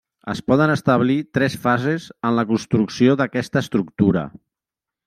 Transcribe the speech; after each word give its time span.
Es 0.31 0.39
poden 0.51 0.71
establir 0.75 1.17
tres 1.39 1.57
fases 1.67 2.09
en 2.31 2.41
la 2.41 2.47
construcció 2.53 3.19
d'aquesta 3.21 3.65
estructura. 3.67 4.27